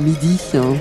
[0.00, 0.40] Midi.
[0.54, 0.74] Hein.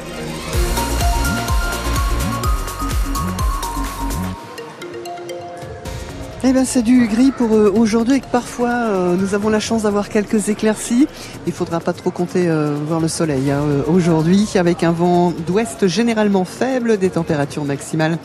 [6.46, 9.60] Eh ben c'est du gris pour euh, aujourd'hui et que parfois euh, nous avons la
[9.60, 11.10] chance d'avoir quelques éclaircies.
[11.46, 15.88] Il faudra pas trop compter euh, voir le soleil hein, aujourd'hui avec un vent d'ouest
[15.88, 18.18] généralement faible, des températures maximales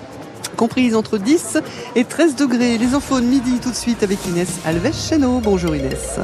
[0.57, 1.59] comprises entre 10
[1.96, 2.79] et 13 degrés.
[2.79, 5.41] Les infos de midi tout de suite avec Inès Alves Cheno.
[5.41, 6.21] Bonjour Inès.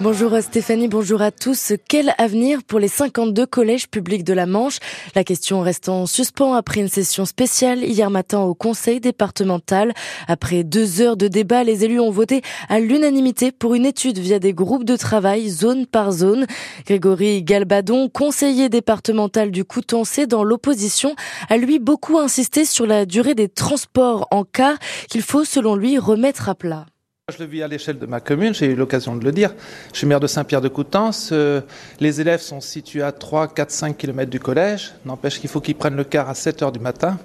[0.00, 1.72] Bonjour Stéphanie, bonjour à tous.
[1.88, 4.78] Quel avenir pour les 52 collèges publics de la Manche?
[5.16, 9.92] La question reste en suspens après une session spéciale hier matin au conseil départemental.
[10.28, 14.38] Après deux heures de débat, les élus ont voté à l'unanimité pour une étude via
[14.38, 16.46] des groupes de travail zone par zone.
[16.86, 21.16] Grégory Galbadon, conseiller départemental du Coutançais dans l'opposition,
[21.48, 24.78] a lui beaucoup insisté sur la durée des transports en car
[25.10, 26.86] qu'il faut selon lui remettre à plat.
[27.30, 29.52] Je le vis à l'échelle de ma commune, j'ai eu l'occasion de le dire.
[29.92, 31.28] Je suis maire de Saint-Pierre-de-Coutances.
[31.30, 31.60] Euh,
[32.00, 34.94] les élèves sont situés à 3, 4, 5 km du collège.
[35.04, 37.18] N'empêche qu'il faut qu'ils prennent le car à 7 heures du matin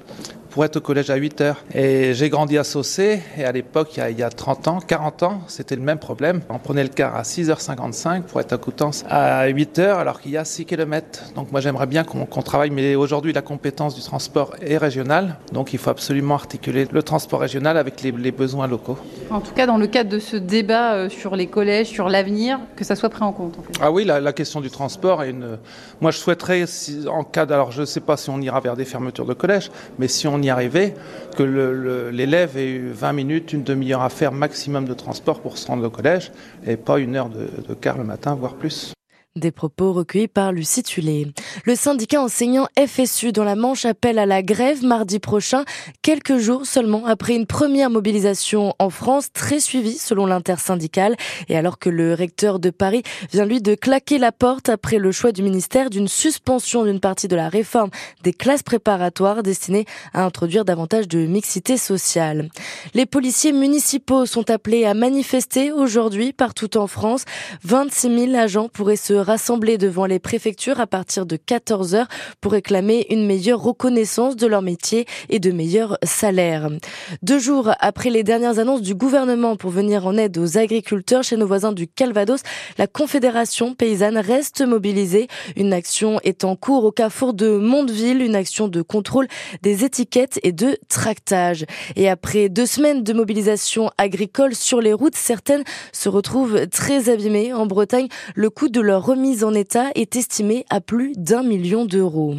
[0.54, 1.64] pour être au collège à 8 heures.
[1.74, 5.42] Et j'ai grandi à Saucé, et à l'époque, il, y a 30 ans, 40 ans,
[5.48, 6.42] c'était le même problème.
[6.50, 10.32] On prenait le car à 6h55 pour être à Coutances à 8 heures, alors qu'il
[10.32, 11.34] y a 6 km.
[11.36, 15.74] Donc moi, j'aimerais bien qu'on travaille, mais aujourd'hui, la compétence du transport est régionale, donc
[15.74, 18.98] il faut absolument articuler le transport régional avec les, besoins locaux.
[19.32, 22.60] En tout cas, dans le cadre de ce débat euh, sur les collèges, sur l'avenir,
[22.76, 23.58] que ça soit pris en compte.
[23.82, 25.58] Ah oui, la, question du transport est une...
[26.00, 26.66] Moi, je souhaiterais,
[27.08, 29.72] en cas alors je ne sais pas si on ira vers des fermetures de collèges,
[29.98, 30.94] mais si on y arriver,
[31.36, 31.44] que
[32.12, 35.86] l'élève ait eu 20 minutes, une demi-heure à faire maximum de transport pour se rendre
[35.86, 36.32] au collège
[36.66, 38.94] et pas une heure de, de car le matin, voire plus.
[39.36, 41.26] Des propos recueillis par Lucie Tulé.
[41.66, 45.66] Le syndicat enseignant FSU dans la Manche appelle à la grève mardi prochain,
[46.04, 51.16] quelques jours seulement après une première mobilisation en France très suivie selon l'intersyndicale
[51.50, 55.12] et alors que le recteur de Paris vient lui de claquer la porte après le
[55.12, 57.90] choix du ministère d'une suspension d'une partie de la réforme
[58.22, 62.50] des classes préparatoires destinées à introduire davantage de mixité sociale.
[62.94, 67.26] Les policiers municipaux sont appelés à manifester aujourd'hui partout en France.
[67.64, 72.08] 26 000 agents pourraient se rassembler devant les préfectures à partir de 14 heures
[72.42, 76.70] pour réclamer une meilleure reconnaissance de leur métier et de meilleurs salaires.
[77.22, 81.38] Deux jours après les dernières annonces du gouvernement pour venir en aide aux agriculteurs chez
[81.38, 82.42] nos voisins du Calvados,
[82.78, 85.28] la Confédération paysanne reste mobilisée.
[85.56, 89.28] Une action est en cours au carrefour de Mondeville, une action de contrôle
[89.62, 91.66] des étiquettes et de tractage.
[91.96, 97.54] Et après deux semaines de mobilisation agricole sur les routes, certaines se retrouvent très abîmées.
[97.54, 101.86] En Bretagne, le coût de leur remise en état est estimée à plus d'un million
[101.86, 102.34] d'euros.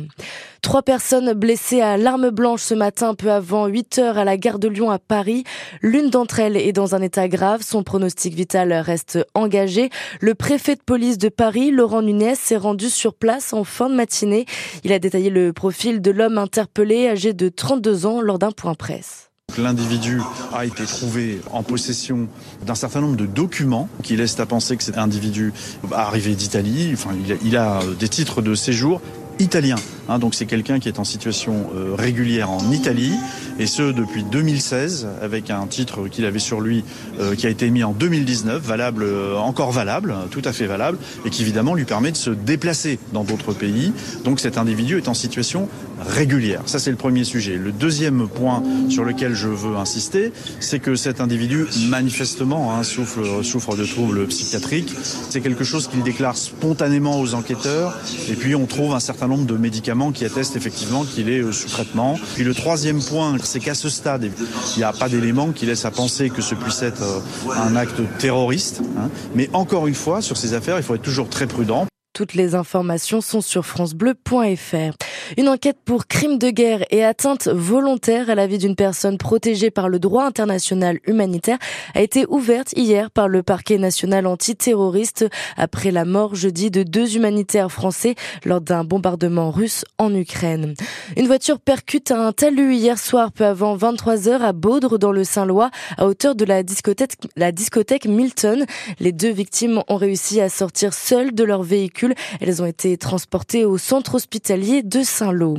[0.60, 4.58] Trois personnes blessées à l'arme blanche ce matin peu avant 8 heures à la gare
[4.58, 5.44] de Lyon à Paris.
[5.82, 7.62] L'une d'entre elles est dans un état grave.
[7.62, 9.90] Son pronostic vital reste engagé.
[10.20, 13.94] Le préfet de police de Paris, Laurent Nunez, s'est rendu sur place en fin de
[13.94, 14.44] matinée.
[14.82, 18.74] Il a détaillé le profil de l'homme interpellé âgé de 32 ans lors d'un point
[18.74, 19.30] presse.
[19.58, 20.20] L'individu
[20.52, 22.28] a été trouvé en possession
[22.66, 25.52] d'un certain nombre de documents qui laissent à penser que cet individu
[25.92, 26.90] arrivé d'Italie.
[26.92, 27.10] Enfin,
[27.44, 29.00] il a, des titres de séjour
[29.38, 29.76] italien.
[30.08, 33.14] Hein, donc c'est quelqu'un qui est en situation euh, régulière en Italie,
[33.58, 36.84] et ce depuis 2016, avec un titre qu'il avait sur lui
[37.20, 40.98] euh, qui a été mis en 2019, valable, euh, encore valable, tout à fait valable,
[41.24, 43.92] et qui évidemment lui permet de se déplacer dans d'autres pays.
[44.24, 45.68] Donc cet individu est en situation
[46.00, 46.62] régulière.
[46.66, 47.56] Ça c'est le premier sujet.
[47.56, 53.42] Le deuxième point sur lequel je veux insister, c'est que cet individu manifestement hein, souffre,
[53.42, 54.94] souffre de troubles psychiatriques.
[55.30, 57.96] C'est quelque chose qu'il déclare spontanément aux enquêteurs,
[58.28, 61.52] et puis on trouve un certain nombre de médicaments qui atteste effectivement qu'il est euh,
[61.52, 62.18] sous traitement.
[62.34, 65.84] Puis le troisième point, c'est qu'à ce stade, il n'y a pas d'éléments qui laissent
[65.84, 68.80] à penser que ce puisse être euh, un acte terroriste.
[68.98, 69.08] Hein.
[69.34, 71.86] Mais encore une fois, sur ces affaires, il faut être toujours très prudent.
[72.14, 74.94] Toutes les informations sont sur francebleu.fr.
[75.36, 79.72] Une enquête pour crime de guerre et atteinte volontaire à la vie d'une personne protégée
[79.72, 81.58] par le droit international humanitaire
[81.92, 85.26] a été ouverte hier par le parquet national antiterroriste
[85.56, 88.14] après la mort jeudi de deux humanitaires français
[88.44, 90.74] lors d'un bombardement russe en Ukraine.
[91.16, 95.24] Une voiture percute un talus hier soir peu avant 23 heures à Baudre dans le
[95.24, 98.66] Saint-Lois à hauteur de la discothèque, la discothèque Milton.
[99.00, 102.03] Les deux victimes ont réussi à sortir seules de leur véhicule
[102.40, 105.58] elles ont été transportées au centre hospitalier de Saint-Lô.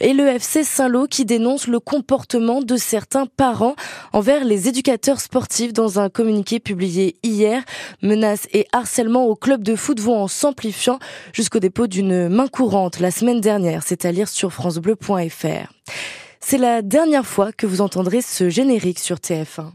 [0.00, 3.76] Et le FC Saint-Lô qui dénonce le comportement de certains parents
[4.12, 7.62] envers les éducateurs sportifs dans un communiqué publié hier.
[8.02, 10.98] Menaces et harcèlement au club de foot vont en s'amplifiant
[11.32, 13.82] jusqu'au dépôt d'une main courante la semaine dernière.
[13.84, 15.72] C'est à lire sur francebleu.fr.
[16.40, 19.72] C'est la dernière fois que vous entendrez ce générique sur TF1.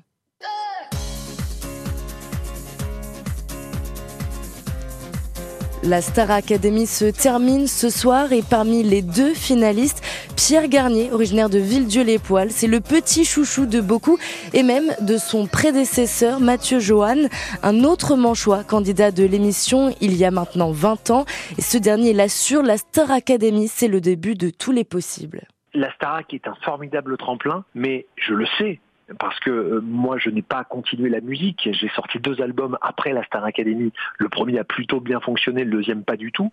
[5.84, 10.04] La Star Academy se termine ce soir et parmi les deux finalistes,
[10.36, 14.18] Pierre Garnier, originaire de Villedieu-les-Poils, c'est le petit chouchou de beaucoup
[14.54, 17.30] et même de son prédécesseur Mathieu Johan,
[17.64, 21.26] un autre manchois candidat de l'émission il y a maintenant 20 ans.
[21.58, 25.44] Et ce dernier l'assure, la Star Academy, c'est le début de tous les possibles.
[25.74, 28.80] La Starac est un formidable tremplin, mais je le sais,
[29.18, 31.70] parce que euh, moi je n'ai pas continué la musique.
[31.72, 33.92] J'ai sorti deux albums après la Star Academy.
[34.18, 36.52] Le premier a plutôt bien fonctionné, le deuxième pas du tout.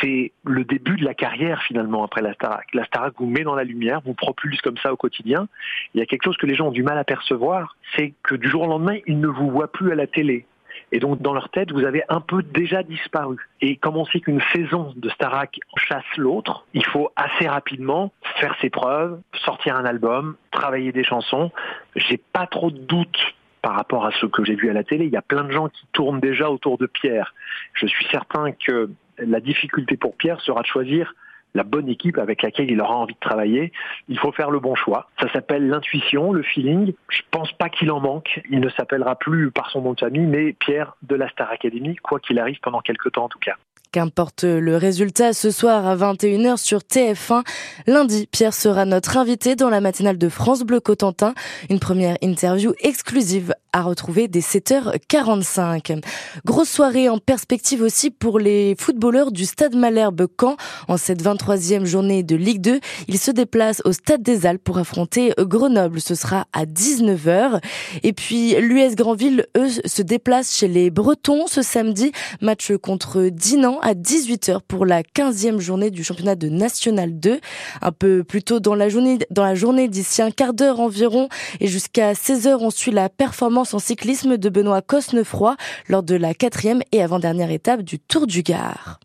[0.00, 2.66] C'est le début de la carrière finalement après la Starac.
[2.74, 5.48] La Starac vous met dans la lumière, vous propulse comme ça au quotidien.
[5.94, 8.34] Il y a quelque chose que les gens ont du mal à percevoir, c'est que
[8.34, 10.46] du jour au lendemain, ils ne vous voient plus à la télé.
[10.92, 13.36] Et donc, dans leur tête, vous avez un peu déjà disparu.
[13.60, 18.56] Et comme on sait qu'une saison de Starac chasse l'autre, il faut assez rapidement faire
[18.60, 21.52] ses preuves, sortir un album, travailler des chansons.
[21.94, 25.04] J'ai pas trop de doutes par rapport à ce que j'ai vu à la télé.
[25.04, 27.34] Il y a plein de gens qui tournent déjà autour de Pierre.
[27.74, 31.14] Je suis certain que la difficulté pour Pierre sera de choisir
[31.54, 33.72] la bonne équipe avec laquelle il aura envie de travailler.
[34.08, 35.08] Il faut faire le bon choix.
[35.20, 36.92] Ça s'appelle l'intuition, le feeling.
[37.08, 38.40] Je pense pas qu'il en manque.
[38.50, 41.96] Il ne s'appellera plus par son nom de famille, mais Pierre de la Star Academy,
[41.96, 43.56] quoi qu'il arrive pendant quelques temps en tout cas.
[43.92, 47.42] Qu'importe le résultat, ce soir à 21h sur TF1.
[47.88, 51.34] Lundi, Pierre sera notre invité dans la matinale de France Bleu Cotentin.
[51.70, 56.02] Une première interview exclusive à retrouver dès 7h45.
[56.44, 60.56] Grosse soirée en perspective aussi pour les footballeurs du Stade Malherbe Caen.
[60.88, 64.78] En cette 23e journée de Ligue 2, ils se déplacent au Stade des Alpes pour
[64.78, 66.00] affronter Grenoble.
[66.00, 67.60] Ce sera à 19h.
[68.02, 72.12] Et puis l'US Grandville, eux, se déplacent chez les Bretons ce samedi.
[72.40, 77.40] Match contre Dinan à 18h pour la 15e journée du championnat de National 2.
[77.82, 81.28] Un peu plus tôt dans la journée, dans la journée d'ici un quart d'heure environ
[81.60, 85.56] et jusqu'à 16h, on suit la performance en cyclisme de Benoît Cosnefroy
[85.88, 89.00] lors de la quatrième et avant-dernière étape du Tour du Gard.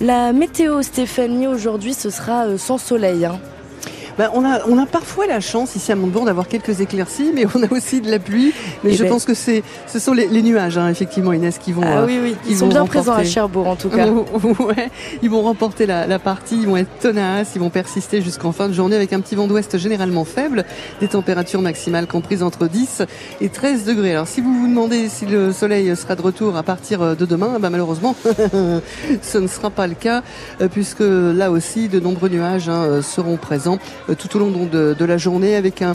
[0.00, 3.24] La météo, Stéphanie, aujourd'hui, ce sera euh, sans soleil.
[3.24, 3.40] Hein.
[4.18, 7.46] Ben, on, a, on a parfois la chance ici à Montebourg d'avoir quelques éclircies, mais
[7.54, 8.52] on a aussi de la pluie.
[8.84, 9.10] Mais eh je ben.
[9.10, 11.82] pense que c'est, ce sont les, les nuages, hein, effectivement, Inès, qui vont.
[11.84, 14.06] Ah euh, oui, oui, ils sont bien présents à Cherbourg en tout cas.
[14.60, 14.90] ouais,
[15.22, 18.68] ils vont remporter la, la, partie, ils vont être tenaces, ils vont persister jusqu'en fin
[18.68, 20.64] de journée avec un petit vent d'ouest généralement faible,
[21.00, 23.02] des températures maximales comprises entre 10
[23.40, 24.12] et 13 degrés.
[24.12, 27.58] Alors si vous vous demandez si le soleil sera de retour à partir de demain,
[27.58, 28.14] ben, malheureusement,
[29.22, 30.22] ce ne sera pas le cas,
[30.60, 35.04] euh, puisque là aussi de nombreux nuages hein, seront présents euh, tout au long de,
[35.04, 35.94] la journée avec un,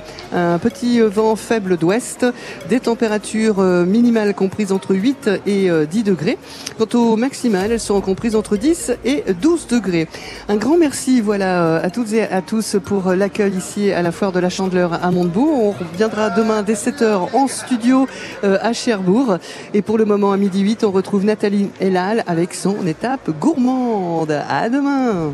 [0.59, 2.25] petit vent faible d'ouest,
[2.69, 6.37] des températures euh, minimales comprises entre 8 et 10 degrés.
[6.77, 10.07] Quant aux maximales, elles seront comprises entre 10 et 12 degrés.
[10.47, 14.11] Un grand merci voilà euh, à toutes et à tous pour l'accueil ici à la
[14.11, 15.59] foire de la Chandeleur à Montebourg.
[15.59, 18.07] On reviendra demain dès 7h en studio
[18.43, 19.37] à Cherbourg.
[19.73, 24.31] Et pour le moment à midi 8, on retrouve Nathalie Elal avec son étape gourmande.
[24.49, 25.33] À demain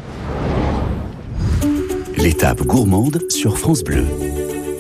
[2.26, 4.04] L'étape gourmande sur France Bleu.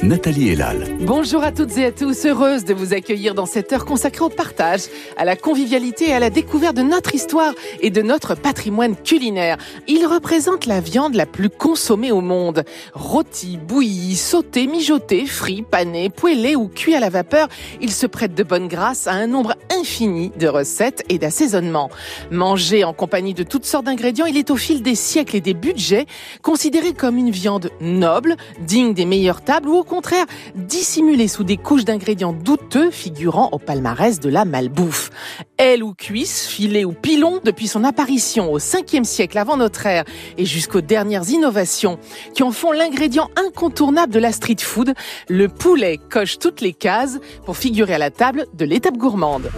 [0.03, 0.97] Nathalie Elal.
[1.01, 4.29] Bonjour à toutes et à tous, heureuse de vous accueillir dans cette heure consacrée au
[4.29, 4.81] partage,
[5.17, 9.57] à la convivialité et à la découverte de notre histoire et de notre patrimoine culinaire.
[9.87, 12.65] Il représente la viande la plus consommée au monde.
[12.93, 17.47] Rôti, bouilli, sauté, mijoté, frit, pané, poêlé ou cuit à la vapeur,
[17.81, 21.89] il se prête de bonne grâce à un nombre infini de recettes et d'assaisonnements.
[22.31, 25.53] Mangé en compagnie de toutes sortes d'ingrédients, il est au fil des siècles et des
[25.53, 26.05] budgets
[26.41, 30.25] considéré comme une viande noble, digne des meilleures tables ou contraire
[30.55, 35.11] dissimulée sous des couches d'ingrédients douteux figurant au palmarès de la malbouffe.
[35.57, 40.03] Aile ou cuisse, filet ou pilon, depuis son apparition au 5e siècle avant notre ère
[40.37, 41.97] et jusqu'aux dernières innovations
[42.33, 44.93] qui en font l'ingrédient incontournable de la street food,
[45.29, 49.49] le poulet coche toutes les cases pour figurer à la table de l'étape gourmande.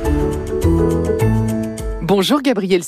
[2.08, 2.86] Bonjour Gabriel